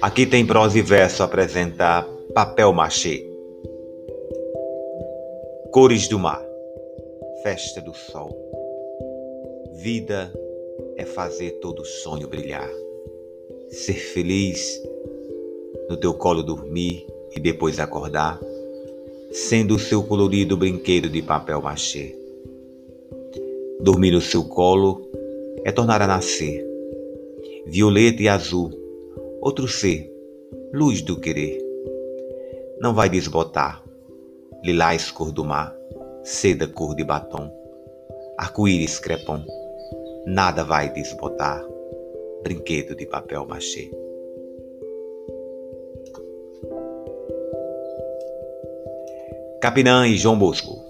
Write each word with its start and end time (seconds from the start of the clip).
Aqui 0.00 0.26
tem 0.26 0.46
prosa 0.46 0.78
e 0.78 0.82
verso 0.82 1.22
apresentar 1.22 2.08
papel 2.34 2.72
machê. 2.72 3.26
Cores 5.70 6.08
do 6.08 6.18
mar, 6.18 6.42
festa 7.42 7.80
do 7.80 7.94
sol. 7.94 8.30
Vida 9.74 10.32
é 10.96 11.04
fazer 11.04 11.52
todo 11.60 11.84
sonho 11.84 12.28
brilhar. 12.28 12.68
Ser 13.68 13.94
feliz, 13.94 14.82
no 15.88 15.96
teu 15.96 16.14
colo 16.14 16.42
dormir 16.42 17.06
e 17.36 17.40
depois 17.40 17.78
acordar, 17.78 18.40
sendo 19.30 19.76
o 19.76 19.78
seu 19.78 20.02
colorido 20.02 20.56
brinquedo 20.56 21.08
de 21.08 21.22
papel 21.22 21.62
machê. 21.62 22.19
Dormir 23.82 24.10
no 24.10 24.20
seu 24.20 24.44
colo 24.44 25.08
é 25.64 25.72
tornar 25.72 26.02
a 26.02 26.06
nascer, 26.06 26.62
violeta 27.66 28.22
e 28.22 28.28
azul 28.28 28.70
outro 29.40 29.66
ser, 29.66 30.12
luz 30.72 31.00
do 31.00 31.18
querer. 31.18 31.58
Não 32.78 32.94
vai 32.94 33.08
desbotar, 33.08 33.82
lilás 34.62 35.10
cor 35.10 35.32
do 35.32 35.44
mar, 35.44 35.74
seda 36.22 36.66
cor 36.66 36.94
de 36.94 37.04
batom, 37.04 37.50
arco-íris 38.36 38.98
crepom, 38.98 39.42
nada 40.26 40.62
vai 40.62 40.92
desbotar, 40.92 41.66
brinquedo 42.42 42.94
de 42.94 43.06
papel 43.06 43.46
machê. 43.46 43.90
Capinã 49.60 50.06
e 50.06 50.16
João 50.16 50.38
Bosco 50.38 50.89